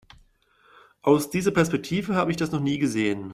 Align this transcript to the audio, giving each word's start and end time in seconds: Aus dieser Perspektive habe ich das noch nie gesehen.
Aus 1.03 1.29
dieser 1.29 1.51
Perspektive 1.51 2.15
habe 2.15 2.31
ich 2.31 2.37
das 2.37 2.51
noch 2.51 2.59
nie 2.59 2.79
gesehen. 2.79 3.29